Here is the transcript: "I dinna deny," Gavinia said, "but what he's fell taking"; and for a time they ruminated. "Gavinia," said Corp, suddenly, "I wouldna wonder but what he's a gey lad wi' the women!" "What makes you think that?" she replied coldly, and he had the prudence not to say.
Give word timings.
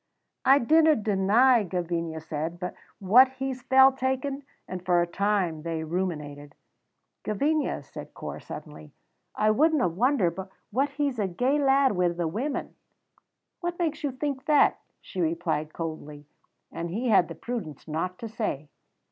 "I 0.45 0.57
dinna 0.57 0.95
deny," 0.95 1.61
Gavinia 1.63 2.21
said, 2.21 2.59
"but 2.59 2.73
what 2.97 3.33
he's 3.33 3.61
fell 3.61 3.91
taking"; 3.91 4.41
and 4.67 4.83
for 4.83 4.99
a 4.99 5.05
time 5.05 5.61
they 5.61 5.83
ruminated. 5.83 6.55
"Gavinia," 7.21 7.83
said 7.83 8.15
Corp, 8.15 8.41
suddenly, 8.41 8.93
"I 9.35 9.51
wouldna 9.51 9.87
wonder 9.87 10.31
but 10.31 10.49
what 10.71 10.89
he's 10.89 11.19
a 11.19 11.27
gey 11.27 11.59
lad 11.59 11.91
wi' 11.91 12.07
the 12.07 12.27
women!" 12.27 12.73
"What 13.59 13.77
makes 13.77 14.03
you 14.03 14.11
think 14.11 14.45
that?" 14.45 14.79
she 15.01 15.21
replied 15.21 15.71
coldly, 15.71 16.25
and 16.71 16.89
he 16.89 17.09
had 17.09 17.27
the 17.27 17.35
prudence 17.35 17.87
not 17.87 18.17
to 18.21 18.27
say. 18.27 18.69